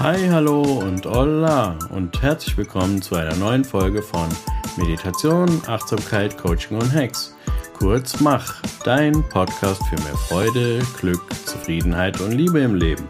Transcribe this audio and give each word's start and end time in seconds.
Hi, 0.00 0.28
hallo 0.28 0.62
und 0.62 1.06
hola 1.06 1.76
und 1.90 2.22
herzlich 2.22 2.56
willkommen 2.56 3.02
zu 3.02 3.16
einer 3.16 3.34
neuen 3.34 3.64
Folge 3.64 4.00
von 4.00 4.28
Meditation, 4.76 5.48
Achtsamkeit, 5.66 6.38
Coaching 6.38 6.78
und 6.78 6.92
Hacks. 6.94 7.34
Kurz 7.76 8.20
Mach, 8.20 8.62
dein 8.84 9.28
Podcast 9.28 9.82
für 9.88 9.96
mehr 9.96 10.16
Freude, 10.16 10.78
Glück, 11.00 11.20
Zufriedenheit 11.44 12.20
und 12.20 12.30
Liebe 12.30 12.60
im 12.60 12.76
Leben. 12.76 13.08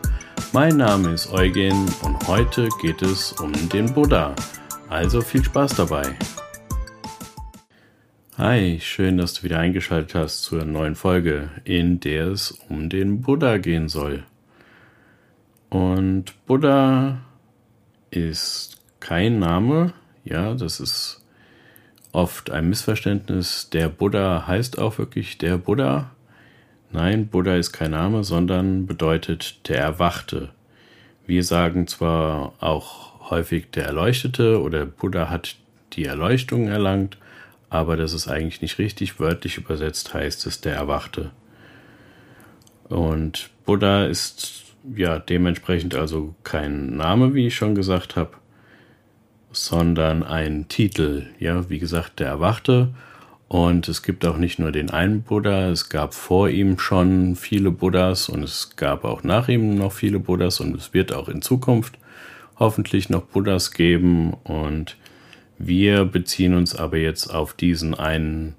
Mein 0.55 0.79
Name 0.79 1.11
ist 1.11 1.31
Eugen 1.31 1.75
und 2.05 2.27
heute 2.27 2.71
geht 2.81 3.03
es 3.03 3.33
um 3.33 3.53
den 3.69 3.93
Buddha. 3.93 4.35
Also 4.89 5.21
viel 5.21 5.45
Spaß 5.45 5.75
dabei. 5.75 6.17
Hi, 8.39 8.81
schön, 8.81 9.19
dass 9.19 9.35
du 9.35 9.43
wieder 9.43 9.59
eingeschaltet 9.59 10.15
hast 10.15 10.43
zur 10.43 10.65
neuen 10.65 10.95
Folge, 10.95 11.51
in 11.65 12.01
der 12.01 12.29
es 12.29 12.53
um 12.71 12.89
den 12.89 13.21
Buddha 13.21 13.59
gehen 13.59 13.91
soll. 13.91 14.25
Und 15.71 16.47
Buddha 16.47 17.19
ist 18.11 18.81
kein 19.01 19.39
Name, 19.39 19.93
ja, 20.25 20.55
das 20.55 20.81
ist 20.81 21.25
oft 22.13 22.51
ein 22.51 22.69
Missverständnis. 22.69 23.71
Der 23.71 23.89
Buddha 23.89 24.47
heißt 24.47 24.79
auch 24.79 24.99
wirklich 24.99 25.39
der 25.39 25.59
Buddha. 25.59 26.11
Nein, 26.91 27.29
Buddha 27.29 27.57
ist 27.57 27.73
kein 27.73 27.91
Name, 27.91 28.25
sondern 28.25 28.87
bedeutet 28.87 29.69
der 29.69 29.81
Erwachte. 29.81 30.51
Wir 31.27 31.45
sagen 31.45 31.87
zwar 31.87 32.55
auch 32.61 33.31
häufig 33.31 33.71
der 33.71 33.85
Erleuchtete 33.85 34.61
oder 34.63 34.87
Buddha 34.87 35.29
hat 35.29 35.57
die 35.93 36.07
Erleuchtung 36.07 36.69
erlangt, 36.69 37.19
aber 37.69 37.97
das 37.99 38.15
ist 38.15 38.29
eigentlich 38.29 38.63
nicht 38.63 38.79
richtig. 38.79 39.21
Wörtlich 39.21 39.59
übersetzt 39.59 40.15
heißt 40.15 40.47
es 40.47 40.63
der 40.63 40.75
Erwachte. 40.75 41.31
Und 42.89 43.51
Buddha 43.67 44.07
ist 44.07 44.65
ja, 44.97 45.19
dementsprechend 45.19 45.95
also 45.95 46.35
kein 46.45 46.97
Name, 46.97 47.35
wie 47.35 47.47
ich 47.47 47.57
schon 47.57 47.75
gesagt 47.75 48.17
habe, 48.17 48.33
sondern 49.53 50.23
ein 50.23 50.69
Titel. 50.69 51.27
Ja, 51.39 51.69
wie 51.69 51.79
gesagt, 51.79 52.21
der 52.21 52.29
Erwachte. 52.29 52.91
Und 53.49 53.89
es 53.89 54.03
gibt 54.03 54.27
auch 54.27 54.37
nicht 54.37 54.59
nur 54.59 54.73
den 54.73 54.91
einen 54.91 55.23
Buddha, 55.23 55.71
es 55.71 55.89
gab 55.89 56.13
vor 56.13 56.51
ihm 56.51 56.79
schon 56.79 57.35
viele 57.35 57.71
Buddhas 57.71 58.29
und 58.29 58.43
es 58.43 58.77
gab 58.77 59.05
auch 59.05 59.23
nach 59.23 59.49
ihm 59.49 59.75
noch 59.75 59.93
viele 59.93 60.19
Buddhas 60.19 60.61
und 60.61 60.77
es 60.77 60.93
wird 60.93 61.15
auch 61.15 61.31
in 61.31 61.41
Zukunft 61.41 61.99
hoffentlich 62.59 63.09
noch 63.09 63.23
Buddhas 63.23 63.73
geben. 63.73 64.35
Und 64.45 64.97
wir 65.59 66.05
beziehen 66.05 66.55
uns 66.55 66.77
aber 66.77 66.99
jetzt 66.99 67.29
auf 67.29 67.55
diesen 67.55 67.95
einen, 67.95 68.55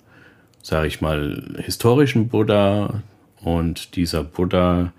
sage 0.64 0.88
ich 0.88 1.02
mal, 1.02 1.56
historischen 1.58 2.30
Buddha. 2.30 3.04
Und 3.42 3.96
dieser 3.96 4.24
Buddha 4.24 4.92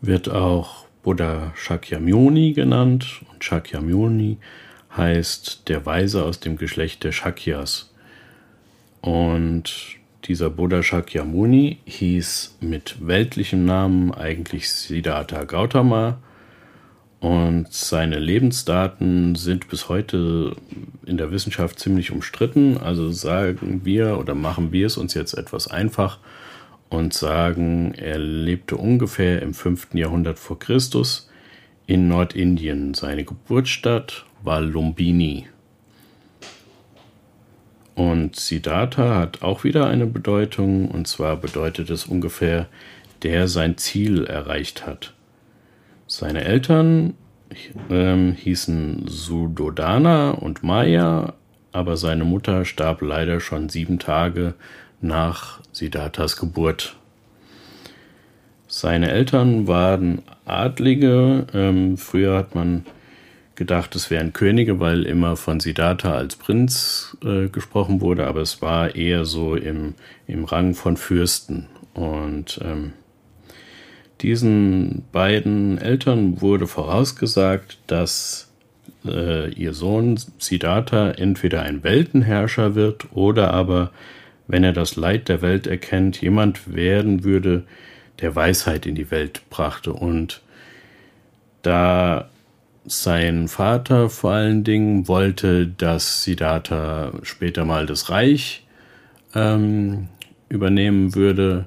wird 0.00 0.28
auch 0.28 0.86
Buddha 1.02 1.52
Shakyamuni 1.56 2.52
genannt 2.52 3.22
und 3.32 3.42
Shakyamuni 3.44 4.38
heißt 4.96 5.68
der 5.68 5.86
Weise 5.86 6.24
aus 6.24 6.40
dem 6.40 6.56
Geschlecht 6.56 7.04
der 7.04 7.12
Shakyas. 7.12 7.92
Und 9.00 9.96
dieser 10.24 10.50
Buddha 10.50 10.82
Shakyamuni 10.82 11.78
hieß 11.84 12.58
mit 12.60 12.96
weltlichem 13.06 13.64
Namen 13.64 14.12
eigentlich 14.12 14.70
Siddhartha 14.70 15.44
Gautama 15.44 16.18
und 17.20 17.70
seine 17.70 18.18
Lebensdaten 18.18 19.34
sind 19.34 19.68
bis 19.68 19.90
heute 19.90 20.56
in 21.04 21.18
der 21.18 21.30
Wissenschaft 21.30 21.78
ziemlich 21.78 22.12
umstritten. 22.12 22.78
Also 22.78 23.10
sagen 23.10 23.82
wir 23.84 24.18
oder 24.18 24.34
machen 24.34 24.72
wir 24.72 24.86
es 24.86 24.96
uns 24.96 25.12
jetzt 25.12 25.34
etwas 25.34 25.68
einfach 25.68 26.18
und 26.90 27.14
sagen, 27.14 27.94
er 27.94 28.18
lebte 28.18 28.76
ungefähr 28.76 29.40
im 29.40 29.54
5. 29.54 29.94
Jahrhundert 29.94 30.38
vor 30.38 30.58
Christus 30.58 31.30
in 31.86 32.08
Nordindien. 32.08 32.94
Seine 32.94 33.24
Geburtsstadt 33.24 34.26
war 34.42 34.60
Lumbini. 34.60 35.46
Und 37.94 38.36
Siddhartha 38.36 39.16
hat 39.16 39.42
auch 39.42 39.64
wieder 39.64 39.86
eine 39.86 40.06
Bedeutung, 40.06 40.88
und 40.88 41.06
zwar 41.06 41.36
bedeutet 41.36 41.90
es 41.90 42.06
ungefähr, 42.06 42.66
der 43.22 43.46
sein 43.46 43.76
Ziel 43.76 44.24
erreicht 44.24 44.86
hat. 44.86 45.14
Seine 46.06 46.44
Eltern 46.44 47.14
ähm, 47.90 48.32
hießen 48.32 49.04
Sudodana 49.06 50.30
und 50.30 50.62
Maya, 50.62 51.34
aber 51.72 51.96
seine 51.96 52.24
Mutter 52.24 52.64
starb 52.64 53.02
leider 53.02 53.40
schon 53.40 53.68
sieben 53.68 53.98
Tage 53.98 54.54
nach 55.00 55.60
Siddharthas 55.72 56.36
Geburt. 56.36 56.96
Seine 58.66 59.10
Eltern 59.10 59.66
waren 59.66 60.22
Adlige. 60.44 61.46
Ähm, 61.52 61.96
früher 61.96 62.36
hat 62.36 62.54
man 62.54 62.86
gedacht, 63.56 63.94
es 63.96 64.10
wären 64.10 64.32
Könige, 64.32 64.80
weil 64.80 65.02
immer 65.02 65.36
von 65.36 65.60
Siddhartha 65.60 66.14
als 66.14 66.36
Prinz 66.36 67.16
äh, 67.24 67.48
gesprochen 67.48 68.00
wurde, 68.00 68.26
aber 68.26 68.40
es 68.40 68.62
war 68.62 68.94
eher 68.94 69.24
so 69.24 69.54
im, 69.54 69.94
im 70.26 70.44
Rang 70.44 70.74
von 70.74 70.96
Fürsten. 70.96 71.66
Und 71.92 72.60
ähm, 72.64 72.92
diesen 74.20 75.04
beiden 75.12 75.78
Eltern 75.78 76.40
wurde 76.40 76.66
vorausgesagt, 76.66 77.78
dass 77.86 78.50
äh, 79.04 79.50
ihr 79.52 79.72
Sohn 79.72 80.18
Siddhartha 80.38 81.10
entweder 81.10 81.62
ein 81.62 81.82
Weltenherrscher 81.82 82.74
wird 82.74 83.08
oder 83.12 83.52
aber 83.52 83.90
wenn 84.50 84.64
er 84.64 84.72
das 84.72 84.96
Leid 84.96 85.28
der 85.28 85.42
Welt 85.42 85.66
erkennt, 85.66 86.20
jemand 86.20 86.74
werden 86.74 87.24
würde, 87.24 87.64
der 88.20 88.34
Weisheit 88.34 88.86
in 88.86 88.94
die 88.94 89.10
Welt 89.10 89.42
brachte. 89.50 89.92
Und 89.92 90.42
da 91.62 92.28
sein 92.84 93.48
Vater 93.48 94.10
vor 94.10 94.32
allen 94.32 94.64
Dingen 94.64 95.08
wollte, 95.08 95.66
dass 95.66 96.24
Siddhartha 96.24 97.12
später 97.22 97.64
mal 97.64 97.86
das 97.86 98.10
Reich 98.10 98.66
ähm, 99.34 100.08
übernehmen 100.48 101.14
würde, 101.14 101.66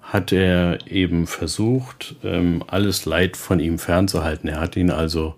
hat 0.00 0.32
er 0.32 0.78
eben 0.86 1.26
versucht, 1.26 2.14
ähm, 2.22 2.62
alles 2.68 3.06
Leid 3.06 3.36
von 3.36 3.58
ihm 3.58 3.78
fernzuhalten. 3.78 4.48
Er 4.48 4.60
hat 4.60 4.76
ihn 4.76 4.90
also 4.90 5.34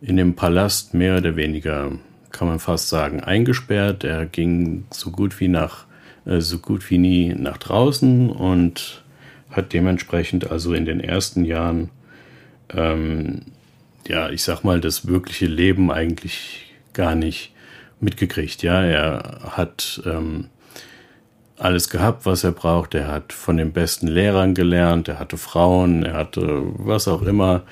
in 0.00 0.16
dem 0.16 0.34
Palast 0.34 0.94
mehr 0.94 1.16
oder 1.16 1.36
weniger, 1.36 1.92
kann 2.32 2.48
man 2.48 2.58
fast 2.58 2.88
sagen, 2.88 3.20
eingesperrt. 3.20 4.02
Er 4.02 4.26
ging 4.26 4.84
so 4.90 5.10
gut 5.10 5.38
wie 5.38 5.48
nach 5.48 5.86
so 6.24 6.58
gut 6.58 6.88
wie 6.90 6.98
nie 6.98 7.34
nach 7.34 7.58
draußen 7.58 8.30
und 8.30 9.04
hat 9.50 9.72
dementsprechend 9.72 10.50
also 10.50 10.74
in 10.74 10.84
den 10.84 11.00
ersten 11.00 11.44
Jahren, 11.44 11.90
ähm, 12.72 13.42
ja, 14.06 14.30
ich 14.30 14.42
sag 14.42 14.64
mal, 14.64 14.80
das 14.80 15.06
wirkliche 15.06 15.46
Leben 15.46 15.90
eigentlich 15.90 16.74
gar 16.92 17.14
nicht 17.14 17.52
mitgekriegt. 18.00 18.62
Ja, 18.62 18.82
er 18.82 19.40
hat 19.50 20.02
ähm, 20.06 20.48
alles 21.56 21.88
gehabt, 21.88 22.26
was 22.26 22.44
er 22.44 22.52
braucht. 22.52 22.94
Er 22.94 23.08
hat 23.08 23.32
von 23.32 23.56
den 23.56 23.72
besten 23.72 24.08
Lehrern 24.08 24.54
gelernt. 24.54 25.08
Er 25.08 25.18
hatte 25.18 25.36
Frauen. 25.36 26.04
Er 26.04 26.14
hatte 26.14 26.62
was 26.78 27.08
auch 27.08 27.22
immer. 27.22 27.62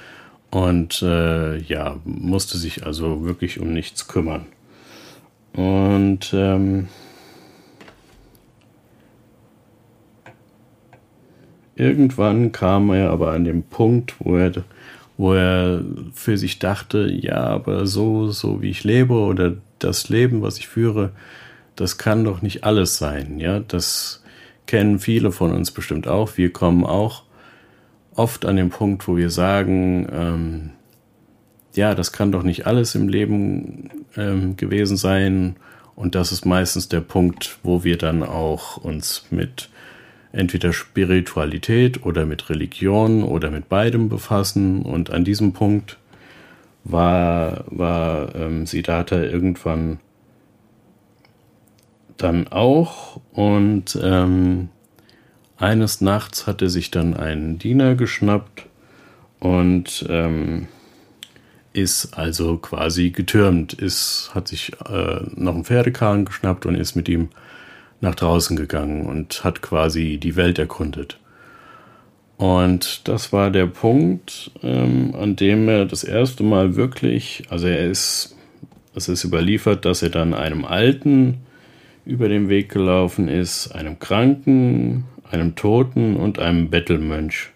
Und 0.50 1.02
äh, 1.02 1.58
ja, 1.58 1.96
musste 2.04 2.58
sich 2.58 2.86
also 2.86 3.24
wirklich 3.24 3.60
um 3.60 3.72
nichts 3.72 4.08
kümmern. 4.08 4.46
Und 5.54 6.32
ähm, 6.32 6.88
Irgendwann 11.82 12.52
kam 12.52 12.90
er 12.90 13.10
aber 13.10 13.32
an 13.32 13.44
den 13.44 13.64
Punkt, 13.64 14.14
wo 14.20 14.36
er, 14.36 14.52
wo 15.16 15.34
er 15.34 15.82
für 16.14 16.38
sich 16.38 16.60
dachte, 16.60 17.10
ja, 17.10 17.38
aber 17.38 17.86
so, 17.86 18.30
so 18.30 18.62
wie 18.62 18.70
ich 18.70 18.84
lebe 18.84 19.14
oder 19.14 19.54
das 19.80 20.08
Leben, 20.08 20.42
was 20.42 20.58
ich 20.58 20.68
führe, 20.68 21.10
das 21.74 21.98
kann 21.98 22.22
doch 22.22 22.40
nicht 22.40 22.62
alles 22.62 22.98
sein. 22.98 23.40
Ja, 23.40 23.58
das 23.58 24.22
kennen 24.66 25.00
viele 25.00 25.32
von 25.32 25.50
uns 25.50 25.72
bestimmt 25.72 26.06
auch. 26.06 26.36
Wir 26.36 26.52
kommen 26.52 26.84
auch 26.84 27.24
oft 28.14 28.44
an 28.44 28.54
den 28.54 28.70
Punkt, 28.70 29.08
wo 29.08 29.16
wir 29.16 29.30
sagen, 29.30 30.06
ähm, 30.12 30.70
ja, 31.74 31.96
das 31.96 32.12
kann 32.12 32.30
doch 32.30 32.44
nicht 32.44 32.68
alles 32.68 32.94
im 32.94 33.08
Leben 33.08 33.90
ähm, 34.16 34.56
gewesen 34.56 34.96
sein. 34.96 35.56
Und 35.96 36.14
das 36.14 36.30
ist 36.30 36.46
meistens 36.46 36.88
der 36.88 37.00
Punkt, 37.00 37.58
wo 37.64 37.82
wir 37.82 37.98
dann 37.98 38.22
auch 38.22 38.76
uns 38.76 39.26
mit 39.30 39.68
entweder 40.32 40.72
Spiritualität 40.72 42.04
oder 42.04 42.26
mit 42.26 42.48
Religion 42.50 43.22
oder 43.22 43.50
mit 43.50 43.68
beidem 43.68 44.08
befassen. 44.08 44.82
Und 44.82 45.10
an 45.10 45.24
diesem 45.24 45.52
Punkt 45.52 45.98
war, 46.84 47.64
war 47.68 48.34
ähm, 48.34 48.66
Siddhartha 48.66 49.22
irgendwann 49.22 50.00
dann 52.16 52.48
auch. 52.48 53.20
Und 53.32 53.98
ähm, 54.02 54.68
eines 55.58 56.00
Nachts 56.00 56.46
hat 56.46 56.62
er 56.62 56.70
sich 56.70 56.90
dann 56.90 57.14
einen 57.14 57.58
Diener 57.58 57.94
geschnappt 57.94 58.66
und 59.38 60.06
ähm, 60.08 60.68
ist 61.72 62.18
also 62.18 62.58
quasi 62.58 63.10
getürmt, 63.10 63.72
ist, 63.72 64.30
hat 64.34 64.48
sich 64.48 64.72
äh, 64.86 65.20
noch 65.34 65.54
einen 65.54 65.64
Pferdekarren 65.64 66.24
geschnappt 66.24 66.66
und 66.66 66.74
ist 66.74 66.96
mit 66.96 67.08
ihm 67.08 67.28
nach 68.02 68.14
draußen 68.16 68.56
gegangen 68.56 69.06
und 69.06 69.44
hat 69.44 69.62
quasi 69.62 70.18
die 70.18 70.36
Welt 70.36 70.58
erkundet. 70.58 71.18
Und 72.36 73.06
das 73.08 73.32
war 73.32 73.50
der 73.50 73.66
Punkt, 73.66 74.50
ähm, 74.62 75.14
an 75.14 75.36
dem 75.36 75.68
er 75.68 75.86
das 75.86 76.02
erste 76.02 76.42
Mal 76.42 76.74
wirklich, 76.74 77.44
also 77.48 77.68
er 77.68 77.88
ist, 77.88 78.36
es 78.94 79.08
ist 79.08 79.24
überliefert, 79.24 79.84
dass 79.84 80.02
er 80.02 80.10
dann 80.10 80.34
einem 80.34 80.64
Alten 80.64 81.38
über 82.04 82.28
den 82.28 82.48
Weg 82.48 82.68
gelaufen 82.68 83.28
ist, 83.28 83.68
einem 83.68 84.00
Kranken, 84.00 85.04
einem 85.30 85.54
Toten 85.54 86.16
und 86.16 86.40
einem 86.40 86.68
Bettelmönch. 86.68 87.50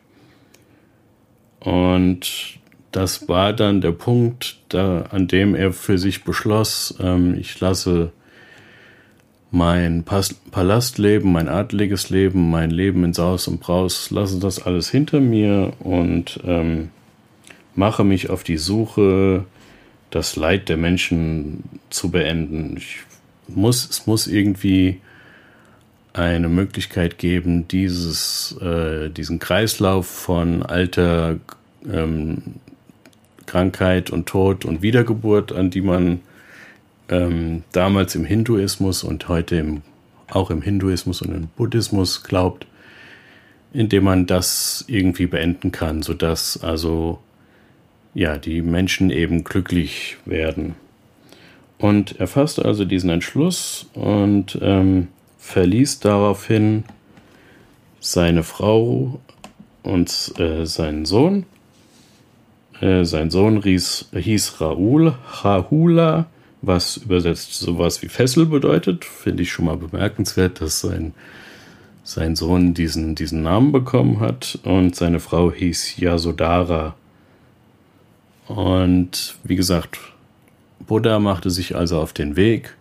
Und 1.58 2.60
das 2.92 3.28
war 3.28 3.52
dann 3.52 3.80
der 3.80 3.90
Punkt, 3.90 4.60
da, 4.68 5.06
an 5.10 5.26
dem 5.26 5.56
er 5.56 5.72
für 5.72 5.98
sich 5.98 6.22
beschloss, 6.22 6.94
ähm, 7.00 7.36
ich 7.36 7.58
lasse 7.58 8.12
mein 9.50 10.04
Pas 10.04 10.34
Palastleben, 10.50 11.32
mein 11.32 11.48
adliges 11.48 12.10
Leben, 12.10 12.50
mein 12.50 12.70
Leben 12.70 13.04
in 13.04 13.12
Saus 13.12 13.48
und 13.48 13.60
Braus, 13.60 14.10
lasse 14.10 14.38
das 14.38 14.64
alles 14.64 14.90
hinter 14.90 15.20
mir 15.20 15.72
und 15.80 16.40
ähm, 16.44 16.90
mache 17.74 18.04
mich 18.04 18.30
auf 18.30 18.42
die 18.42 18.56
Suche, 18.56 19.44
das 20.10 20.36
Leid 20.36 20.68
der 20.68 20.76
Menschen 20.76 21.64
zu 21.90 22.10
beenden. 22.10 22.76
Ich 22.76 22.98
muss, 23.48 23.88
es 23.88 24.06
muss 24.06 24.26
irgendwie 24.26 25.00
eine 26.12 26.48
Möglichkeit 26.48 27.18
geben, 27.18 27.68
dieses, 27.68 28.56
äh, 28.60 29.10
diesen 29.10 29.38
Kreislauf 29.38 30.06
von 30.06 30.62
alter 30.62 31.36
ähm, 31.90 32.38
Krankheit 33.44 34.10
und 34.10 34.26
Tod 34.26 34.64
und 34.64 34.82
Wiedergeburt, 34.82 35.52
an 35.52 35.70
die 35.70 35.82
man 35.82 36.20
ähm, 37.08 37.62
damals 37.72 38.14
im 38.14 38.24
Hinduismus 38.24 39.04
und 39.04 39.28
heute 39.28 39.56
im, 39.56 39.82
auch 40.28 40.50
im 40.50 40.62
Hinduismus 40.62 41.22
und 41.22 41.34
im 41.34 41.48
Buddhismus 41.48 42.22
glaubt, 42.22 42.66
indem 43.72 44.04
man 44.04 44.26
das 44.26 44.84
irgendwie 44.88 45.26
beenden 45.26 45.72
kann, 45.72 46.02
sodass 46.02 46.62
also 46.62 47.18
ja 48.14 48.38
die 48.38 48.62
Menschen 48.62 49.10
eben 49.10 49.44
glücklich 49.44 50.16
werden. 50.24 50.74
Und 51.78 52.18
er 52.18 52.26
fasste 52.26 52.64
also 52.64 52.84
diesen 52.84 53.10
Entschluss 53.10 53.90
und 53.92 54.58
ähm, 54.62 55.08
verließ 55.38 56.00
daraufhin 56.00 56.84
seine 58.00 58.42
Frau 58.42 59.20
und 59.82 60.32
äh, 60.38 60.64
seinen 60.64 61.04
Sohn. 61.04 61.44
Äh, 62.80 63.04
sein 63.04 63.30
Sohn 63.30 63.62
hieß, 63.62 64.10
hieß 64.14 64.60
Raul, 64.60 65.14
Rahula, 65.42 66.26
was 66.66 66.96
übersetzt 66.96 67.54
sowas 67.54 68.02
wie 68.02 68.08
Fessel 68.08 68.46
bedeutet. 68.46 69.04
Finde 69.04 69.42
ich 69.42 69.52
schon 69.52 69.66
mal 69.66 69.76
bemerkenswert, 69.76 70.60
dass 70.60 70.80
sein, 70.80 71.14
sein 72.02 72.36
Sohn 72.36 72.74
diesen, 72.74 73.14
diesen 73.14 73.42
Namen 73.42 73.72
bekommen 73.72 74.20
hat. 74.20 74.58
Und 74.64 74.96
seine 74.96 75.20
Frau 75.20 75.52
hieß 75.52 75.98
Yasodhara. 75.98 76.94
Und 78.48 79.36
wie 79.44 79.56
gesagt, 79.56 79.98
Buddha 80.86 81.18
machte 81.18 81.50
sich 81.50 81.76
also 81.76 82.00
auf 82.00 82.12
den 82.12 82.36
Weg, 82.36 82.76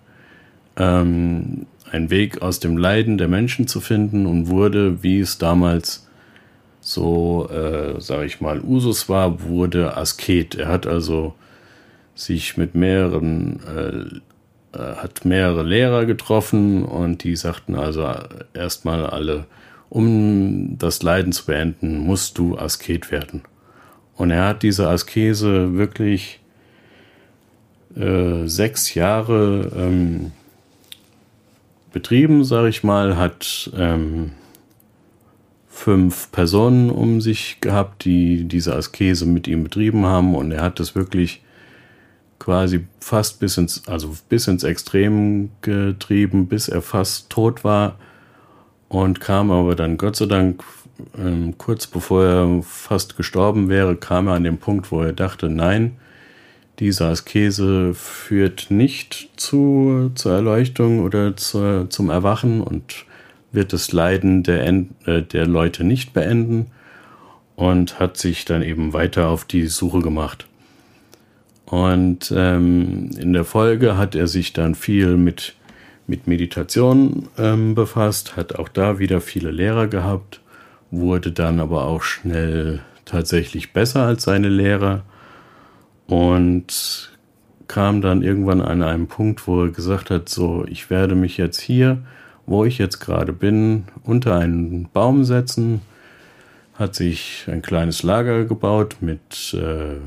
ähm, 0.78 1.66
einen 1.92 2.10
Weg 2.10 2.42
aus 2.42 2.60
dem 2.60 2.78
Leiden 2.78 3.18
der 3.18 3.28
Menschen 3.28 3.68
zu 3.68 3.82
finden 3.82 4.26
und 4.26 4.48
wurde, 4.48 5.02
wie 5.04 5.20
es 5.20 5.38
damals 5.38 6.08
so, 6.82 7.50
äh, 7.50 8.00
sage 8.00 8.26
ich 8.26 8.42
mal, 8.42 8.62
Usus 8.62 9.10
war, 9.10 9.42
wurde 9.42 9.98
Asket. 9.98 10.56
Er 10.56 10.68
hat 10.68 10.86
also 10.86 11.34
sich 12.16 12.58
mit 12.58 12.74
mehreren, 12.74 13.60
äh, 14.74 14.78
äh, 14.78 14.96
hat 14.96 15.26
mehrere 15.26 15.64
Lehrer 15.64 16.06
getroffen 16.06 16.84
und 16.84 17.24
die 17.24 17.36
sagten 17.36 17.76
also 17.76 18.10
erstmal 18.54 19.06
alle, 19.06 19.46
um 19.90 20.78
das 20.78 21.04
Leiden 21.04 21.34
zu 21.34 21.46
beenden, 21.46 22.00
musst 22.00 22.38
du 22.38 22.58
Asket 22.58 23.12
werden. 23.12 23.44
Und 24.16 24.32
er 24.32 24.48
hat 24.48 24.64
diese 24.64 24.90
Askese 24.90 25.78
wirklich 25.78 26.40
äh, 27.96 28.48
sechs 28.48 28.94
Jahre 28.94 29.72
ähm, 29.76 30.32
betrieben, 31.92 32.44
sage 32.44 32.70
ich 32.70 32.84
mal, 32.84 33.18
hat 33.18 33.70
ähm, 33.78 34.32
fünf 35.68 36.32
Personen 36.32 36.90
um 36.90 37.20
sich 37.20 37.60
gehabt, 37.62 38.06
die 38.06 38.46
diese 38.46 38.76
Askese 38.76 39.26
mit 39.26 39.48
ihm 39.48 39.64
betrieben 39.64 40.06
haben 40.06 40.34
und 40.34 40.52
er 40.52 40.62
hat 40.62 40.80
das 40.80 40.96
wirklich 40.96 41.42
quasi 42.40 42.86
fast 43.00 43.40
bis 43.40 43.58
ins, 43.58 43.88
also 43.88 44.16
bis 44.30 44.48
ins 44.48 44.64
Extrem 44.64 45.50
getrieben, 45.62 46.48
bis 46.48 46.68
er 46.68 46.82
fast 46.82 47.30
tot 47.30 47.64
war 47.64 47.98
und 48.90 49.20
kam 49.20 49.52
aber 49.52 49.76
dann 49.76 49.98
Gott 49.98 50.16
sei 50.16 50.26
Dank 50.26 50.64
ähm, 51.18 51.58
kurz 51.58 51.88
bevor 51.88 52.24
er 52.24 52.64
fast 52.64 53.18
gestorben 53.18 53.70
wäre, 53.70 53.96
kam 53.96 54.28
er 54.28 54.36
an 54.36 54.44
den 54.44 54.58
Punkt, 54.58 54.92
wo 54.92 55.02
er 55.02 55.14
dachte, 55.14 55.50
nein, 55.50 55.98
diese 56.80 57.06
Askese 57.06 57.94
führt 57.94 58.68
nicht 58.70 59.30
zu, 59.38 60.12
zur 60.16 60.34
Erleuchtung 60.34 61.02
oder 61.02 61.36
zur, 61.38 61.90
zum 61.90 62.10
Erwachen 62.10 62.62
und 62.62 63.06
wird 63.52 63.72
das 63.72 63.92
Leiden 63.92 64.44
der, 64.44 64.68
äh, 64.68 65.22
der 65.22 65.48
Leute 65.48 65.84
nicht 65.84 66.14
beenden 66.14 66.68
und 67.56 68.00
hat 68.00 68.18
sich 68.18 68.44
dann 68.46 68.62
eben 68.62 68.94
weiter 68.94 69.30
auf 69.30 69.46
die 69.46 69.68
Suche 69.68 70.00
gemacht. 70.00 70.48
Und 71.66 72.32
ähm, 72.36 73.10
in 73.18 73.34
der 73.34 73.44
Folge 73.44 73.98
hat 73.98 74.16
er 74.16 74.28
sich 74.28 74.54
dann 74.54 74.76
viel 74.76 75.18
mit, 75.18 75.56
mit 76.08 76.28
Meditation 76.28 77.28
ähm, 77.38 77.74
befasst, 77.74 78.38
hat 78.38 78.56
auch 78.56 78.70
da 78.70 79.00
wieder 79.00 79.20
viele 79.20 79.52
Lehrer 79.52 79.88
gehabt, 79.88 80.42
wurde 80.92 81.32
dann 81.32 81.60
aber 81.60 81.86
auch 81.86 82.04
schnell 82.04 82.82
tatsächlich 83.06 83.74
besser 83.74 84.04
als 84.04 84.24
seine 84.24 84.50
Lehrer 84.50 85.04
und 86.08 87.12
kam 87.68 88.02
dann 88.02 88.22
irgendwann 88.22 88.62
an 88.62 88.84
einem 88.84 89.08
Punkt, 89.08 89.48
wo 89.48 89.64
er 89.64 89.72
gesagt 89.72 90.12
hat, 90.12 90.30
so, 90.30 90.66
ich 90.68 90.92
werde 90.92 91.16
mich 91.16 91.38
jetzt 91.38 91.60
hier, 91.60 92.04
wo 92.46 92.64
ich 92.64 92.78
jetzt 92.78 93.00
gerade 93.00 93.34
bin, 93.34 93.86
unter 94.04 94.36
einen 94.36 94.88
Baum 94.94 95.24
setzen, 95.24 95.82
hat 96.76 96.94
sich 96.94 97.46
ein 97.48 97.64
kleines 97.64 98.04
Lager 98.04 98.46
gebaut 98.46 98.98
mit 99.02 99.56
äh, 99.56 99.98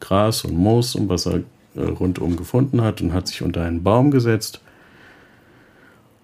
Gras 0.00 0.44
und 0.44 0.56
Moos 0.56 0.94
und 0.94 1.08
was 1.08 1.26
er 1.26 1.42
äh, 1.74 1.82
rundum 1.82 2.36
gefunden 2.36 2.82
hat 2.82 3.00
und 3.00 3.12
hat 3.12 3.28
sich 3.28 3.42
unter 3.42 3.62
einen 3.62 3.82
Baum 3.82 4.10
gesetzt 4.10 4.60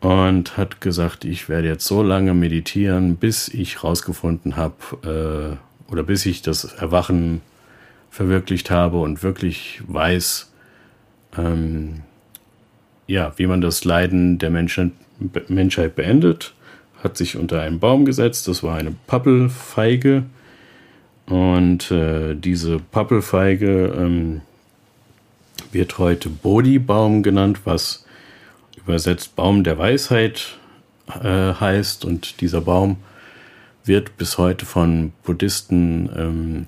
und 0.00 0.56
hat 0.56 0.80
gesagt, 0.80 1.24
ich 1.24 1.48
werde 1.48 1.68
jetzt 1.68 1.86
so 1.86 2.02
lange 2.02 2.34
meditieren, 2.34 3.16
bis 3.16 3.48
ich 3.48 3.82
rausgefunden 3.82 4.56
habe 4.56 5.58
äh, 5.88 5.90
oder 5.90 6.02
bis 6.02 6.26
ich 6.26 6.42
das 6.42 6.64
Erwachen 6.64 7.40
verwirklicht 8.10 8.70
habe 8.70 9.00
und 9.00 9.22
wirklich 9.22 9.82
weiß, 9.86 10.52
ähm, 11.38 12.02
ja, 13.06 13.32
wie 13.36 13.46
man 13.46 13.60
das 13.60 13.84
Leiden 13.84 14.38
der 14.38 14.50
Menschen, 14.50 14.92
Menschheit 15.48 15.96
beendet, 15.96 16.54
hat 17.02 17.16
sich 17.16 17.36
unter 17.36 17.60
einen 17.60 17.80
Baum 17.80 18.04
gesetzt. 18.04 18.48
Das 18.48 18.62
war 18.62 18.76
eine 18.76 18.94
Pappelfeige. 19.06 20.24
Und 21.26 21.90
äh, 21.90 22.34
diese 22.34 22.78
Pappelfeige 22.78 23.94
ähm, 23.96 24.42
wird 25.72 25.98
heute 25.98 26.28
Bodhi-Baum 26.28 27.22
genannt, 27.22 27.60
was 27.64 28.04
übersetzt 28.76 29.34
Baum 29.34 29.64
der 29.64 29.78
Weisheit 29.78 30.58
äh, 31.22 31.54
heißt. 31.54 32.04
Und 32.04 32.40
dieser 32.40 32.60
Baum 32.60 32.98
wird 33.84 34.16
bis 34.16 34.38
heute 34.38 34.66
von 34.66 35.12
Buddhisten 35.22 36.10
ähm, 36.16 36.66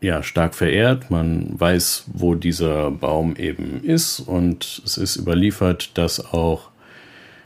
ja, 0.00 0.22
stark 0.22 0.54
verehrt. 0.54 1.10
Man 1.10 1.60
weiß, 1.60 2.04
wo 2.12 2.34
dieser 2.34 2.90
Baum 2.90 3.36
eben 3.36 3.82
ist 3.84 4.20
und 4.20 4.82
es 4.84 4.96
ist 4.96 5.16
überliefert, 5.16 5.96
dass 5.98 6.32
auch 6.32 6.70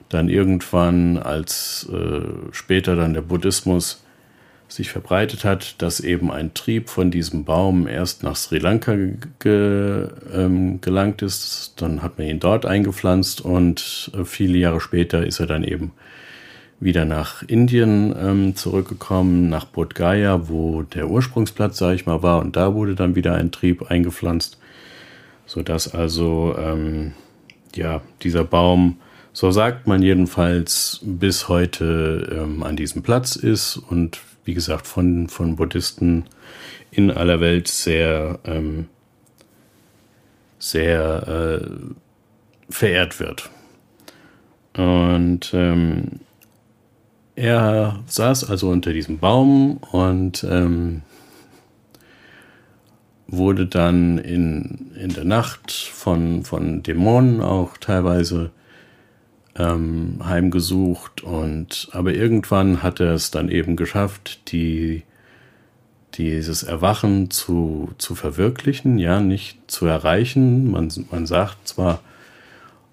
dann 0.09 0.29
irgendwann, 0.29 1.19
als 1.19 1.89
äh, 1.93 2.53
später 2.53 2.95
dann 2.95 3.15
der 3.15 3.23
Buddhismus 3.23 4.04
sich 4.69 4.91
verbreitet 4.91 5.45
hat, 5.45 5.81
dass 5.83 6.01
eben 6.01 6.31
ein 6.31 6.55
Trieb 6.55 6.89
von 6.89 7.11
diesem 7.11 7.45
Baum 7.45 7.87
erst 7.87 8.23
nach 8.23 8.37
Sri 8.37 8.59
Lanka 8.59 8.97
ge, 9.39 10.09
ähm, 10.33 10.81
gelangt 10.81 11.23
ist. 11.23 11.75
Dann 11.77 12.03
hat 12.03 12.19
man 12.19 12.27
ihn 12.27 12.41
dort 12.41 12.67
eingepflanzt 12.67 13.41
und 13.41 14.11
äh, 14.15 14.25
viele 14.25 14.59
Jahre 14.59 14.81
später 14.81 15.27
ist 15.27 15.41
er 15.41 15.47
dann 15.47 15.65
eben 15.65 15.93
wieder 16.81 17.05
nach 17.05 17.43
Indien 17.43 18.15
ähm, 18.19 18.57
zurückgekommen, 18.57 19.49
nach 19.49 19.65
Bodh 19.65 19.95
Gaya, 19.95 20.49
wo 20.49 20.83
der 20.83 21.09
Ursprungsplatz, 21.09 21.79
sage 21.79 21.95
ich 21.95 22.07
mal, 22.07 22.23
war. 22.23 22.41
Und 22.41 22.57
da 22.57 22.75
wurde 22.75 22.95
dann 22.95 23.15
wieder 23.15 23.35
ein 23.35 23.53
Trieb 23.53 23.91
eingepflanzt, 23.91 24.59
sodass 25.47 25.95
also 25.95 26.55
ähm, 26.59 27.13
ja 27.75 28.03
dieser 28.23 28.45
Baum, 28.45 28.99
so 29.33 29.51
sagt 29.51 29.87
man 29.87 30.03
jedenfalls, 30.03 31.01
bis 31.03 31.49
heute 31.49 32.29
ähm, 32.33 32.63
an 32.63 32.77
diesem 32.77 33.03
Platz 33.03 33.37
ist 33.37 33.77
und 33.77 34.21
wie 34.45 34.55
gesagt 34.55 34.87
von, 34.87 35.29
von 35.29 35.57
Buddhisten 35.57 36.25
in 36.91 37.11
aller 37.11 37.41
Welt 37.41 37.69
sehr, 37.69 38.39
ähm, 38.45 38.89
sehr 40.59 41.61
äh, 41.63 42.73
verehrt 42.73 43.21
wird. 43.21 43.51
Und 44.77 45.53
ähm, 45.55 46.21
er 47.37 48.03
saß 48.07 48.49
also 48.49 48.71
unter 48.71 48.93
diesem 48.93 49.19
Baum 49.19 49.79
und 49.91 50.45
ähm, 50.49 51.03
wurde 53.27 53.67
dann 53.67 54.19
in, 54.19 54.93
in 54.97 55.13
der 55.15 55.25
Nacht 55.25 55.73
von, 55.73 56.45
von 56.45 56.83
Dämonen 56.83 57.41
auch 57.41 57.77
teilweise 57.79 58.51
ähm, 59.57 60.21
heimgesucht 60.25 61.23
und 61.23 61.89
aber 61.93 62.13
irgendwann 62.15 62.83
hat 62.83 63.01
er 63.01 63.15
es 63.15 63.31
dann 63.31 63.49
eben 63.49 63.77
geschafft, 63.77 64.53
die 64.53 65.03
dieses 66.15 66.63
Erwachen 66.63 67.31
zu, 67.31 67.91
zu 67.99 68.15
verwirklichen, 68.15 68.99
ja, 68.99 69.21
nicht 69.21 69.59
zu 69.67 69.87
erreichen. 69.87 70.71
Man, 70.71 70.93
man 71.11 71.27
sagt 71.27 71.69
zwar 71.69 72.01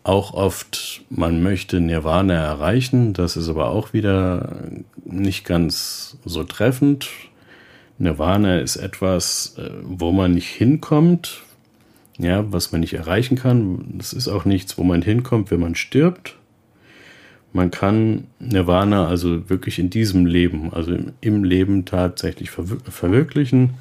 auch 0.04 0.34
oft, 0.34 1.02
man 1.10 1.44
möchte 1.44 1.80
Nirvana 1.80 2.34
erreichen, 2.34 3.14
das 3.14 3.38
ist 3.38 3.50
aber 3.50 3.70
auch 3.70 3.94
wieder 3.94 4.58
nicht 5.06 5.46
ganz 5.46 6.18
so 6.26 6.44
treffend. 6.44 7.10
Nirvana 8.00 8.60
ist 8.60 8.78
etwas, 8.78 9.56
äh, 9.60 9.70
wo 9.84 10.12
man 10.12 10.34
nicht 10.34 10.50
hinkommt, 10.50 11.42
ja, 12.18 12.52
was 12.52 12.72
man 12.72 12.82
nicht 12.82 12.94
erreichen 12.94 13.38
kann. 13.38 13.98
Das 13.98 14.14
ist 14.14 14.28
auch 14.28 14.46
nichts, 14.46 14.78
wo 14.80 14.84
man 14.84 15.04
hinkommt, 15.04 15.52
wenn 15.52 15.60
man 15.60 15.76
stirbt. 15.76 16.36
Man 17.54 17.72
kann 17.72 18.28
Nirvana 18.40 19.08
also 19.08 19.50
wirklich 19.50 19.78
in 19.78 19.90
diesem 19.90 20.26
Leben, 20.26 20.74
also 20.74 20.98
im, 21.20 21.44
Leben 21.44 21.86
tatsächlich 21.86 22.50
verwir 22.50 22.78
verwirklichen. 22.90 23.72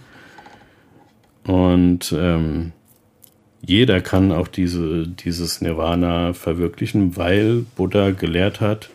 Und 1.45 2.15
ähm, 2.17 2.73
jeder 3.65 4.01
kann 4.01 4.33
auch 4.33 4.49
diese, 4.49 5.07
dieses 5.07 5.61
Nirvana 5.61 6.33
verwirklichen, 6.33 7.17
weil 7.17 7.65
Buddha 7.77 8.11
gelehrt 8.11 8.61
hat, 8.61 8.91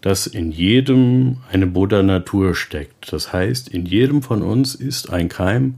dass 0.00 0.26
in 0.26 0.50
jedem 0.50 1.38
eine 1.50 1.66
Buddha-Natur 1.66 2.54
steckt. 2.54 3.12
Das 3.12 3.32
heißt, 3.32 3.68
in 3.68 3.84
jedem 3.84 4.22
von 4.22 4.42
uns 4.42 4.74
ist 4.74 5.10
ein 5.10 5.28
Keim 5.28 5.74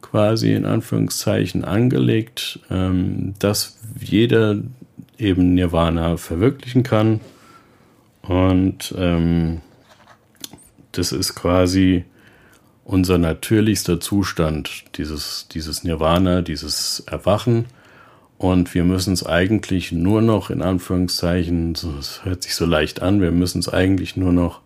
quasi 0.00 0.52
in 0.52 0.66
Anführungszeichen 0.66 1.64
angelegt, 1.64 2.60
ähm, 2.70 3.34
dass 3.38 3.78
jeder 4.00 4.56
eben 5.18 5.54
Nirvana 5.54 6.16
verwirklichen 6.16 6.82
kann. 6.82 7.20
Und 8.22 8.94
ähm, 8.96 9.60
das 10.92 11.12
ist 11.12 11.34
quasi 11.34 12.04
unser 12.84 13.18
natürlichster 13.18 14.00
Zustand, 14.00 14.84
dieses, 14.96 15.48
dieses 15.48 15.84
Nirvana, 15.84 16.42
dieses 16.42 17.00
Erwachen. 17.00 17.66
Und 18.38 18.74
wir 18.74 18.84
müssen 18.84 19.14
es 19.14 19.24
eigentlich 19.24 19.92
nur 19.92 20.20
noch, 20.20 20.50
in 20.50 20.62
Anführungszeichen, 20.62 21.72
es 21.72 22.24
hört 22.24 22.42
sich 22.42 22.54
so 22.54 22.66
leicht 22.66 23.00
an, 23.00 23.20
wir 23.20 23.30
müssen 23.30 23.60
es 23.60 23.68
eigentlich 23.68 24.16
nur 24.16 24.32
noch, 24.32 24.60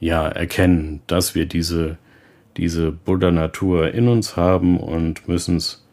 ja, 0.00 0.28
erkennen, 0.28 1.00
dass 1.08 1.34
wir 1.34 1.46
diese, 1.46 1.98
diese 2.56 2.92
Buddha-Natur 2.92 3.92
in 3.92 4.06
uns 4.06 4.36
haben 4.36 4.78
und 4.78 5.26
müssen 5.26 5.56
es 5.56 5.84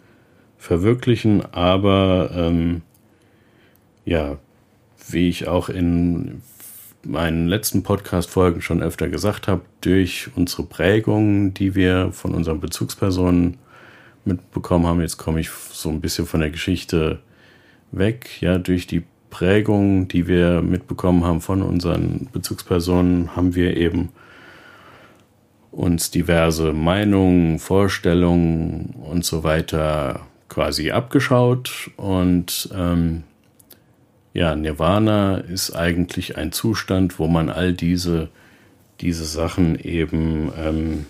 verwirklichen. 0.58 1.44
Aber, 1.54 2.30
ähm, 2.36 2.84
ja, 4.06 4.38
wie 5.10 5.28
ich 5.28 5.48
auch 5.48 5.70
in 5.70 6.44
meinen 7.06 7.48
letzten 7.48 7.84
Podcast-Folgen 7.84 8.62
schon 8.62 8.82
öfter 8.82 9.08
gesagt 9.08 9.48
habe, 9.48 9.62
durch 9.82 10.30
unsere 10.36 10.64
Prägungen, 10.64 11.54
die 11.54 11.76
wir 11.76 12.12
von 12.12 12.34
unseren 12.34 12.60
Bezugspersonen 12.60 13.58
mitbekommen 14.26 14.88
haben, 14.88 15.02
jetzt 15.02 15.18
komme 15.18 15.40
ich 15.40 15.50
so 15.50 15.90
ein 15.90 16.02
bisschen 16.02 16.26
von 16.26 16.40
der 16.40 16.50
Geschichte 16.50 17.20
weg, 17.92 18.42
ja, 18.42 18.58
durch 18.58 18.88
die 18.88 19.04
Prägungen, 19.30 20.08
die 20.08 20.28
wir 20.28 20.62
mitbekommen 20.62 21.24
haben 21.24 21.42
von 21.42 21.62
unseren 21.62 22.30
Bezugspersonen, 22.32 23.36
haben 23.36 23.56
wir 23.56 23.76
eben 23.78 24.10
uns 25.72 26.10
diverse 26.10 26.72
Meinungen, 26.72 27.60
Vorstellungen 27.60 28.96
und 29.10 29.26
so 29.26 29.44
weiter 29.44 30.22
quasi 30.48 30.92
abgeschaut 30.92 31.92
und 31.98 32.70
ähm, 32.74 33.24
ja, 34.36 34.54
Nirvana 34.54 35.38
ist 35.38 35.72
eigentlich 35.72 36.38
ein 36.38 36.52
Zustand, 36.52 37.20
wo 37.20 37.28
man 37.28 37.50
all 37.50 37.72
diese, 37.72 38.28
diese 39.00 39.24
Sachen 39.24 39.80
eben 39.80 40.52
ähm, 40.58 41.06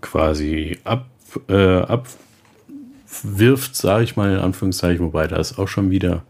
quasi 0.00 0.78
ab, 0.84 1.06
äh, 1.48 1.78
abwirft, 1.78 3.74
sage 3.74 4.04
ich 4.04 4.14
mal 4.14 4.30
in 4.32 4.38
Anführungszeichen, 4.38 5.04
wobei 5.04 5.26
das 5.26 5.58
auch 5.58 5.66
schon 5.66 5.90
wieder 5.90 6.22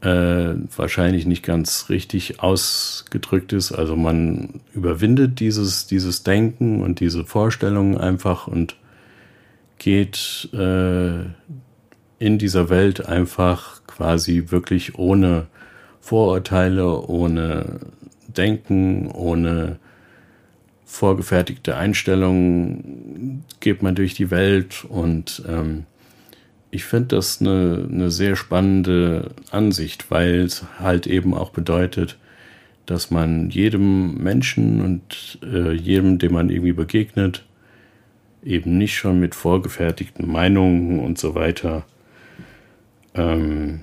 äh, 0.00 0.54
wahrscheinlich 0.76 1.24
nicht 1.24 1.44
ganz 1.44 1.88
richtig 1.88 2.40
ausgedrückt 2.40 3.52
ist. 3.52 3.70
Also 3.70 3.94
man 3.94 4.60
überwindet 4.74 5.38
dieses, 5.38 5.86
dieses 5.86 6.24
Denken 6.24 6.82
und 6.82 6.98
diese 6.98 7.24
Vorstellungen 7.24 7.96
einfach 7.96 8.48
und 8.48 8.74
geht 9.78 10.48
äh, 10.52 11.26
in 12.18 12.38
dieser 12.38 12.68
Welt 12.68 13.06
einfach 13.06 13.86
quasi 13.86 14.46
wirklich 14.48 14.98
ohne 14.98 15.46
Vorurteile, 16.00 17.06
ohne 17.06 17.80
Denken, 18.28 19.10
ohne 19.10 19.78
vorgefertigte 20.84 21.76
Einstellungen 21.76 23.44
geht 23.60 23.82
man 23.82 23.94
durch 23.94 24.14
die 24.14 24.30
Welt. 24.30 24.84
Und 24.88 25.42
ähm, 25.46 25.84
ich 26.70 26.84
finde 26.84 27.16
das 27.16 27.40
eine, 27.40 27.86
eine 27.90 28.10
sehr 28.10 28.36
spannende 28.36 29.30
Ansicht, 29.50 30.10
weil 30.10 30.40
es 30.40 30.64
halt 30.78 31.06
eben 31.06 31.34
auch 31.34 31.50
bedeutet, 31.50 32.18
dass 32.86 33.10
man 33.10 33.50
jedem 33.50 34.14
Menschen 34.16 34.80
und 34.80 35.38
äh, 35.42 35.72
jedem, 35.72 36.18
dem 36.18 36.32
man 36.32 36.48
irgendwie 36.48 36.72
begegnet, 36.72 37.44
eben 38.42 38.78
nicht 38.78 38.96
schon 38.96 39.20
mit 39.20 39.34
vorgefertigten 39.34 40.26
Meinungen 40.26 41.00
und 41.00 41.18
so 41.18 41.34
weiter 41.34 41.84
ähm, 43.14 43.80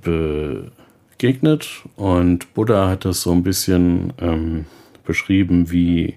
be 0.00 0.70
begegnet 1.18 1.82
und 1.96 2.54
Buddha 2.54 2.88
hat 2.88 3.04
das 3.04 3.22
so 3.22 3.32
ein 3.32 3.42
bisschen 3.42 4.12
ähm, 4.20 4.66
beschrieben 5.04 5.72
wie 5.72 6.16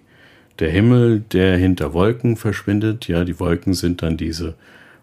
der 0.59 0.69
Himmel, 0.69 1.21
der 1.21 1.57
hinter 1.57 1.93
Wolken 1.93 2.37
verschwindet. 2.37 3.07
Ja, 3.07 3.23
die 3.23 3.39
Wolken 3.39 3.73
sind 3.73 4.03
dann 4.03 4.15
diese 4.15 4.53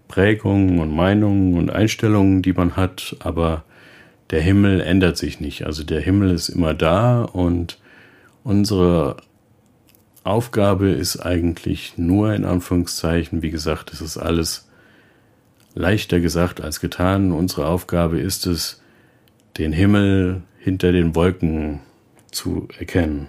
Prägungen 0.06 0.78
und 0.78 0.94
Meinungen 0.94 1.58
und 1.58 1.70
Einstellungen, 1.70 2.42
die 2.42 2.52
man 2.52 2.76
hat, 2.76 3.16
aber 3.18 3.64
der 4.30 4.40
Himmel 4.40 4.80
ändert 4.80 5.16
sich 5.16 5.40
nicht. 5.40 5.66
Also 5.66 5.82
der 5.82 6.00
Himmel 6.00 6.30
ist 6.30 6.48
immer 6.48 6.74
da 6.74 7.22
und 7.22 7.78
unsere 8.44 9.16
Aufgabe 10.22 10.90
ist 10.90 11.18
eigentlich 11.18 11.94
nur 11.96 12.34
in 12.34 12.44
Anführungszeichen, 12.44 13.42
wie 13.42 13.50
gesagt, 13.50 13.92
es 13.92 14.00
ist 14.00 14.16
alles 14.16 14.67
leichter 15.78 16.20
gesagt 16.20 16.60
als 16.60 16.80
getan. 16.80 17.32
Unsere 17.32 17.66
Aufgabe 17.66 18.18
ist 18.18 18.46
es, 18.46 18.82
den 19.56 19.72
Himmel 19.72 20.42
hinter 20.58 20.92
den 20.92 21.14
Wolken 21.14 21.80
zu 22.30 22.68
erkennen. 22.78 23.28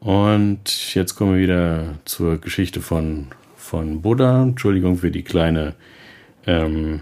Und 0.00 0.94
jetzt 0.94 1.14
kommen 1.14 1.34
wir 1.34 1.42
wieder 1.42 1.94
zur 2.04 2.38
Geschichte 2.38 2.80
von, 2.80 3.28
von 3.56 4.02
Buddha. 4.02 4.42
Entschuldigung 4.42 4.98
für 4.98 5.12
die 5.12 5.22
kleine, 5.22 5.74
ähm, 6.46 7.00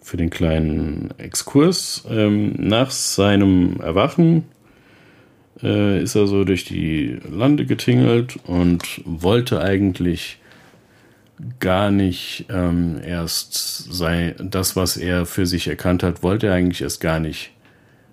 für 0.00 0.16
den 0.16 0.30
kleinen 0.30 1.12
Exkurs. 1.18 2.04
Ähm, 2.08 2.54
nach 2.56 2.92
seinem 2.92 3.80
Erwachen 3.80 4.44
äh, 5.60 6.00
ist 6.00 6.14
er 6.14 6.28
so 6.28 6.44
durch 6.44 6.64
die 6.64 7.18
Lande 7.28 7.66
getingelt 7.66 8.38
und 8.46 9.02
wollte 9.04 9.60
eigentlich 9.60 10.38
gar 11.60 11.90
nicht 11.90 12.46
ähm, 12.50 13.00
erst 13.04 13.92
sei 13.92 14.34
das, 14.38 14.76
was 14.76 14.96
er 14.96 15.26
für 15.26 15.46
sich 15.46 15.68
erkannt 15.68 16.02
hat, 16.02 16.22
wollte 16.22 16.48
er 16.48 16.54
eigentlich 16.54 16.82
erst 16.82 17.00
gar 17.00 17.20
nicht 17.20 17.52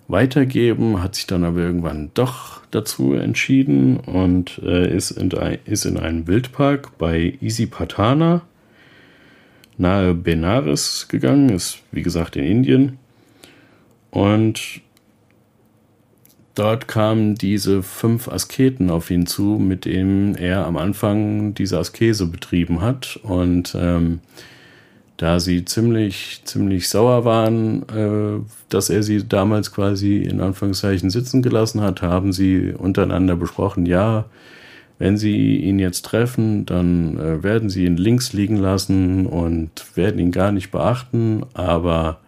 weitergeben, 0.08 1.02
hat 1.02 1.16
sich 1.16 1.26
dann 1.26 1.44
aber 1.44 1.58
irgendwann 1.58 2.10
doch 2.14 2.60
dazu 2.70 3.14
entschieden 3.14 3.96
und 3.98 4.60
äh, 4.64 4.94
ist, 4.94 5.10
in, 5.10 5.30
ist 5.64 5.84
in 5.84 5.96
einen 5.96 6.26
Wildpark 6.26 6.96
bei 6.98 7.36
Isipatana 7.40 8.42
nahe 9.78 10.14
Benares 10.14 11.08
gegangen, 11.08 11.50
ist 11.50 11.80
wie 11.92 12.02
gesagt 12.02 12.36
in 12.36 12.44
Indien. 12.44 12.98
Und 14.10 14.80
dort 16.56 16.88
kamen 16.88 17.36
diese 17.36 17.82
fünf 17.82 18.28
Asketen 18.28 18.90
auf 18.90 19.10
ihn 19.10 19.26
zu, 19.26 19.60
mit 19.60 19.84
denen 19.84 20.34
er 20.34 20.66
am 20.66 20.76
Anfang 20.76 21.54
diese 21.54 21.78
Askese 21.78 22.26
betrieben 22.26 22.80
hat. 22.80 23.20
Und 23.22 23.76
ähm, 23.78 24.20
da 25.16 25.38
sie 25.38 25.64
ziemlich, 25.64 26.40
ziemlich 26.44 26.88
sauer 26.88 27.24
waren, 27.24 27.82
äh, 27.88 28.42
dass 28.68 28.90
er 28.90 29.02
sie 29.02 29.26
damals 29.26 29.72
quasi 29.72 30.18
in 30.18 30.40
Anführungszeichen 30.40 31.10
sitzen 31.10 31.42
gelassen 31.42 31.80
hat, 31.80 32.02
haben 32.02 32.32
sie 32.32 32.72
untereinander 32.76 33.36
besprochen, 33.36 33.86
ja, 33.86 34.24
wenn 34.98 35.18
sie 35.18 35.56
ihn 35.56 35.78
jetzt 35.78 36.06
treffen, 36.06 36.64
dann 36.64 37.18
äh, 37.18 37.42
werden 37.42 37.68
sie 37.68 37.84
ihn 37.84 37.98
links 37.98 38.32
liegen 38.32 38.56
lassen 38.56 39.26
und 39.26 39.70
werden 39.94 40.18
ihn 40.18 40.32
gar 40.32 40.52
nicht 40.52 40.70
beachten, 40.70 41.44
aber 41.52 42.18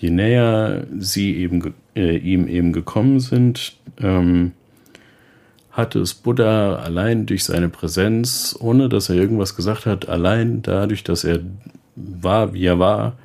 je 0.00 0.10
näher 0.10 0.86
sie 0.98 1.36
eben, 1.36 1.74
äh, 1.94 2.16
ihm 2.16 2.48
eben 2.48 2.72
gekommen 2.72 3.20
sind, 3.20 3.76
ähm, 3.98 4.52
hatte 5.70 6.00
es 6.00 6.14
Buddha 6.14 6.76
allein 6.76 7.26
durch 7.26 7.44
seine 7.44 7.68
Präsenz, 7.68 8.56
ohne 8.58 8.88
dass 8.88 9.10
er 9.10 9.16
irgendwas 9.16 9.54
gesagt 9.54 9.84
hat, 9.86 10.08
allein 10.08 10.62
dadurch, 10.62 11.04
dass 11.04 11.22
er 11.24 11.40
war, 11.96 12.54
wie 12.54 12.64
er 12.64 12.78
war, 12.78 13.16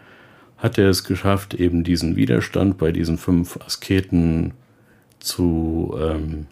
hat 0.58 0.78
er 0.78 0.90
es 0.90 1.06
geschafft, 1.06 1.54
eben 1.54 1.84
diesen 1.84 2.18
Widerstand 2.18 2.78
bei 2.78 2.92
diesen 2.92 3.18
fünf 3.18 3.58
Asketen 3.66 4.54
zu, 5.20 5.96
ähm, 6.00 6.48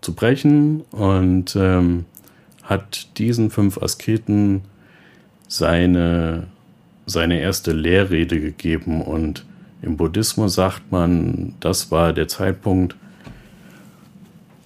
zu 0.00 0.14
brechen 0.14 0.80
und 0.92 1.56
ähm, 1.56 2.06
hat 2.62 3.18
diesen 3.18 3.50
fünf 3.50 3.82
Asketen 3.82 4.62
seine, 5.46 6.48
seine 7.06 7.40
erste 7.40 7.72
Lehrrede 7.72 8.40
gegeben 8.40 9.02
und 9.02 9.44
im 9.82 9.96
Buddhismus 9.96 10.54
sagt 10.54 10.92
man, 10.92 11.54
das 11.58 11.90
war 11.90 12.12
der 12.12 12.28
Zeitpunkt, 12.28 12.96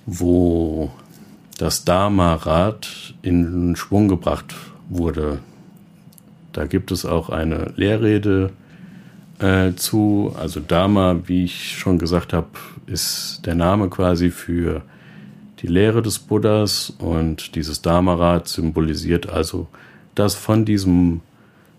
wo 0.05 0.91
das 1.59 1.85
Dharma-Rad 1.85 3.15
in 3.23 3.75
Schwung 3.77 4.09
gebracht 4.09 4.55
wurde. 4.91 5.39
Da 6.53 6.67
gibt 6.67 6.93
es 6.93 7.07
auch 7.07 7.31
eine 7.31 7.73
Lehrrede 7.77 8.53
äh, 9.39 9.73
zu. 9.75 10.35
Also 10.39 10.61
Dharma, 10.61 11.21
wie 11.27 11.45
ich 11.45 11.79
schon 11.79 11.99
gesagt 11.99 12.33
habe, 12.33 12.49
ist 12.87 13.41
der 13.47 13.55
Name 13.55 13.89
quasi 13.89 14.31
für 14.31 14.83
die 15.61 15.67
Lehre 15.67 16.03
des 16.03 16.19
Buddhas 16.19 16.93
und 16.99 17.55
dieses 17.55 17.81
Dharma-Rad 17.83 18.49
symbolisiert 18.49 19.29
also, 19.29 19.67
dass 20.15 20.35
von 20.35 20.65
diesem 20.67 21.23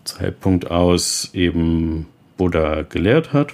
Zeitpunkt 0.07 0.71
aus 0.71 1.29
eben 1.33 2.07
Buddha 2.37 2.83
gelehrt 2.83 3.33
hat. 3.33 3.53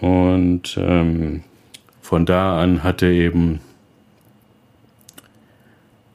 Und 0.00 0.76
ähm, 0.78 1.42
von 2.00 2.26
da 2.26 2.60
an 2.60 2.82
hat 2.82 3.02
er 3.02 3.10
eben 3.10 3.60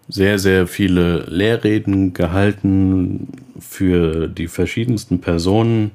sehr, 0.08 0.40
sehr 0.40 0.68
viele 0.68 1.26
Lehrreden 1.30 2.14
gehalten 2.14 3.28
für 3.60 4.28
die 4.28 4.48
verschiedensten 4.48 5.22
Personen, 5.22 5.92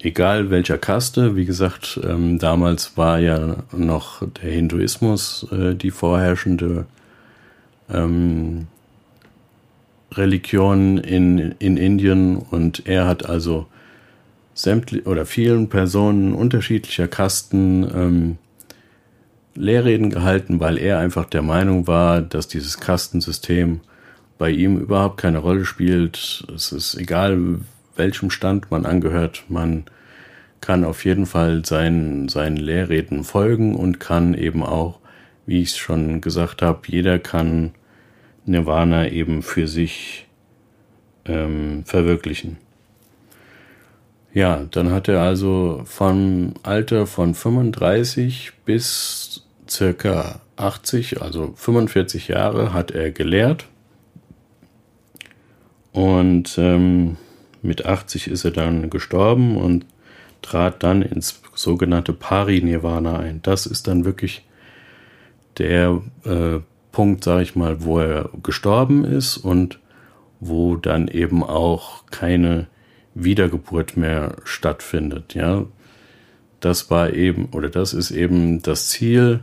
egal 0.00 0.50
welcher 0.50 0.78
Kaste. 0.78 1.36
Wie 1.36 1.44
gesagt, 1.44 2.00
ähm, 2.02 2.38
damals 2.38 2.96
war 2.96 3.18
ja 3.18 3.56
noch 3.72 4.22
der 4.42 4.50
Hinduismus 4.50 5.46
äh, 5.52 5.74
die 5.74 5.90
vorherrschende 5.90 6.86
ähm, 7.92 8.66
Religion 10.12 10.98
in, 10.98 11.54
in 11.58 11.76
Indien 11.76 12.36
und 12.36 12.86
er 12.86 13.06
hat 13.06 13.26
also 13.28 13.66
sämtlich 14.54 15.06
oder 15.06 15.26
vielen 15.26 15.68
Personen 15.68 16.34
unterschiedlicher 16.34 17.08
Kasten 17.08 17.82
ähm, 17.94 18.38
Lehrreden 19.54 20.10
gehalten, 20.10 20.60
weil 20.60 20.78
er 20.78 20.98
einfach 20.98 21.24
der 21.26 21.42
Meinung 21.42 21.86
war, 21.86 22.20
dass 22.20 22.48
dieses 22.48 22.78
Kastensystem 22.78 23.80
bei 24.38 24.50
ihm 24.50 24.78
überhaupt 24.78 25.18
keine 25.18 25.38
Rolle 25.38 25.64
spielt. 25.64 26.46
Es 26.54 26.72
ist 26.72 26.94
egal, 26.96 27.60
welchem 27.96 28.30
Stand 28.30 28.70
man 28.70 28.84
angehört, 28.84 29.44
man 29.48 29.84
kann 30.60 30.84
auf 30.84 31.04
jeden 31.04 31.26
Fall 31.26 31.64
seinen, 31.64 32.28
seinen 32.28 32.56
Lehrreden 32.56 33.24
folgen 33.24 33.74
und 33.74 34.00
kann 34.00 34.34
eben 34.34 34.62
auch, 34.62 34.98
wie 35.46 35.62
ich 35.62 35.70
es 35.70 35.78
schon 35.78 36.20
gesagt 36.20 36.60
habe, 36.62 36.80
jeder 36.86 37.18
kann 37.18 37.72
Nirvana 38.46 39.10
eben 39.10 39.42
für 39.42 39.68
sich 39.68 40.26
ähm, 41.24 41.84
verwirklichen. 41.84 42.58
Ja, 44.32 44.66
dann 44.70 44.90
hat 44.90 45.08
er 45.08 45.20
also 45.22 45.82
vom 45.84 46.54
Alter 46.62 47.06
von 47.06 47.34
35 47.34 48.52
bis 48.64 49.46
circa 49.68 50.40
80, 50.56 51.22
also 51.22 51.52
45 51.56 52.28
Jahre 52.28 52.72
hat 52.72 52.90
er 52.90 53.10
gelehrt. 53.10 53.66
Und 55.92 56.58
ähm, 56.58 57.16
mit 57.62 57.86
80 57.86 58.28
ist 58.28 58.44
er 58.44 58.50
dann 58.50 58.90
gestorben 58.90 59.56
und 59.56 59.86
trat 60.42 60.82
dann 60.82 61.02
ins 61.02 61.40
sogenannte 61.54 62.12
Pari-Nirvana 62.12 63.18
ein. 63.18 63.40
Das 63.42 63.66
ist 63.66 63.88
dann 63.88 64.04
wirklich 64.04 64.44
der 65.58 66.02
äh, 66.24 66.58
Punkt, 66.96 67.24
sage 67.24 67.42
ich 67.42 67.54
mal, 67.54 67.84
wo 67.84 67.98
er 67.98 68.30
gestorben 68.42 69.04
ist 69.04 69.36
und 69.36 69.80
wo 70.40 70.76
dann 70.76 71.08
eben 71.08 71.42
auch 71.42 72.06
keine 72.06 72.68
Wiedergeburt 73.14 73.98
mehr 73.98 74.36
stattfindet. 74.44 75.34
Ja, 75.34 75.66
das 76.60 76.88
war 76.90 77.12
eben 77.12 77.50
oder 77.52 77.68
das 77.68 77.92
ist 77.92 78.12
eben 78.12 78.62
das 78.62 78.88
Ziel 78.88 79.40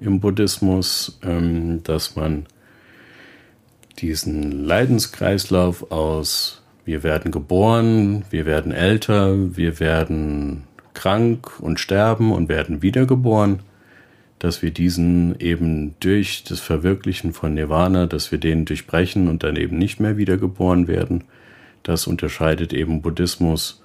im 0.00 0.20
Buddhismus, 0.20 1.18
ähm, 1.22 1.82
dass 1.82 2.16
man 2.16 2.46
diesen 3.98 4.64
Leidenskreislauf 4.64 5.92
aus 5.92 6.62
wir 6.86 7.02
werden 7.02 7.30
geboren, 7.30 8.24
wir 8.30 8.46
werden 8.46 8.72
älter, 8.72 9.58
wir 9.58 9.78
werden 9.78 10.64
krank 10.94 11.60
und 11.60 11.78
sterben 11.78 12.32
und 12.32 12.48
werden 12.48 12.80
wiedergeboren, 12.80 13.58
dass 14.44 14.60
wir 14.60 14.72
diesen 14.72 15.40
eben 15.40 15.94
durch 16.00 16.44
das 16.44 16.60
Verwirklichen 16.60 17.32
von 17.32 17.54
Nirvana, 17.54 18.04
dass 18.04 18.30
wir 18.30 18.38
den 18.38 18.66
durchbrechen 18.66 19.28
und 19.28 19.42
dann 19.42 19.56
eben 19.56 19.78
nicht 19.78 20.00
mehr 20.00 20.18
wiedergeboren 20.18 20.86
werden. 20.86 21.24
Das 21.82 22.06
unterscheidet 22.06 22.74
eben 22.74 23.00
Buddhismus 23.00 23.82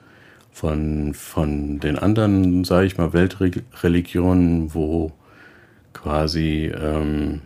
von, 0.52 1.14
von 1.14 1.80
den 1.80 1.98
anderen, 1.98 2.66
sage 2.66 2.88
ich 2.88 2.98
mal, 2.98 3.14
Weltreligionen, 3.14 4.74
wo 4.74 5.14
quasi 5.94 6.70
ähm, 6.78 7.40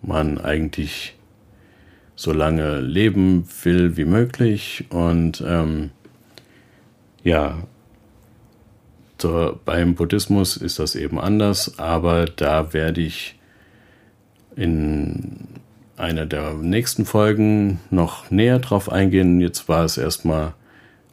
man 0.00 0.38
eigentlich 0.38 1.16
so 2.14 2.32
lange 2.32 2.80
leben 2.80 3.44
will 3.64 3.96
wie 3.96 4.04
möglich 4.04 4.84
und 4.90 5.42
ähm, 5.44 5.90
ja, 7.24 7.58
so, 9.20 9.58
beim 9.64 9.94
Buddhismus 9.94 10.56
ist 10.56 10.78
das 10.78 10.94
eben 10.94 11.18
anders, 11.18 11.78
aber 11.78 12.26
da 12.26 12.72
werde 12.74 13.00
ich 13.00 13.38
in 14.56 15.48
einer 15.96 16.26
der 16.26 16.52
nächsten 16.54 17.06
Folgen 17.06 17.80
noch 17.90 18.30
näher 18.30 18.58
drauf 18.58 18.92
eingehen. 18.92 19.40
Jetzt 19.40 19.68
war 19.68 19.84
es 19.84 19.96
erstmal, 19.96 20.52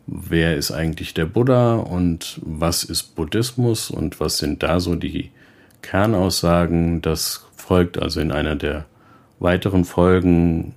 wer 0.06 0.58
ist 0.58 0.72
eigentlich 0.72 1.14
der 1.14 1.26
Buddha 1.26 1.76
und 1.76 2.42
was 2.44 2.84
ist 2.84 3.16
Buddhismus 3.16 3.90
und 3.90 4.20
was 4.20 4.38
sind 4.38 4.64
da 4.64 4.82
so 4.82 4.96
die 4.96 5.32
Kernaussagen. 5.82 7.02
Das 7.02 7.46
folgt 7.56 7.98
also 7.98 8.20
in 8.20 8.34
einer 8.34 8.58
der 8.58 8.86
weiteren 9.40 9.86
Folgen. 9.86 10.74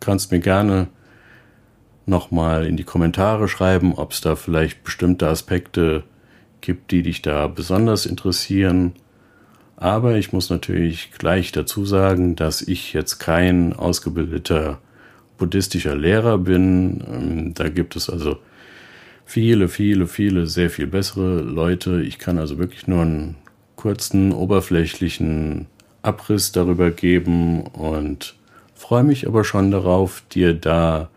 Kannst 0.00 0.32
mir 0.32 0.40
gerne 0.40 0.88
nochmal 2.06 2.66
in 2.66 2.76
die 2.76 2.84
Kommentare 2.84 3.46
schreiben, 3.46 3.94
ob 3.94 4.10
es 4.10 4.20
da 4.20 4.34
vielleicht 4.34 4.82
bestimmte 4.82 5.28
Aspekte 5.28 5.98
gibt, 5.98 6.17
die 6.66 7.02
dich 7.02 7.22
da 7.22 7.46
besonders 7.46 8.06
interessieren. 8.06 8.92
Aber 9.76 10.16
ich 10.16 10.32
muss 10.32 10.50
natürlich 10.50 11.12
gleich 11.12 11.52
dazu 11.52 11.84
sagen, 11.84 12.34
dass 12.34 12.62
ich 12.62 12.92
jetzt 12.92 13.18
kein 13.18 13.72
ausgebildeter 13.72 14.78
buddhistischer 15.38 15.94
Lehrer 15.94 16.38
bin. 16.38 17.04
Ähm, 17.10 17.54
da 17.54 17.68
gibt 17.68 17.96
es 17.96 18.10
also 18.10 18.38
viele, 19.24 19.68
viele, 19.68 20.06
viele, 20.06 20.46
sehr 20.46 20.68
viel 20.68 20.86
bessere 20.86 21.40
Leute. 21.40 22.02
Ich 22.02 22.18
kann 22.18 22.38
also 22.38 22.58
wirklich 22.58 22.86
nur 22.86 23.02
einen 23.02 23.36
kurzen, 23.76 24.32
oberflächlichen 24.32 25.66
Abriss 26.02 26.52
darüber 26.52 26.90
geben 26.90 27.62
und 27.62 28.34
freue 28.74 29.04
mich 29.04 29.26
aber 29.26 29.44
schon 29.44 29.70
darauf, 29.70 30.22
dir 30.32 30.54
da 30.54 31.08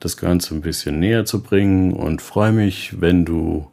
das 0.00 0.16
Ganze 0.16 0.54
ein 0.54 0.62
bisschen 0.62 0.98
näher 0.98 1.24
zu 1.24 1.42
bringen 1.42 1.92
und 1.92 2.22
freue 2.22 2.52
mich, 2.52 3.00
wenn 3.00 3.24
du 3.24 3.68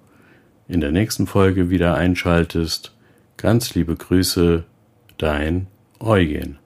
in 0.70 0.82
der 0.82 0.92
nächsten 0.92 1.28
Folge 1.28 1.70
wieder 1.70 1.96
einschaltest. 1.96 2.94
Ganz 3.38 3.74
liebe 3.74 3.96
Grüße, 3.96 4.64
dein 5.18 5.68
Eugen. 6.00 6.59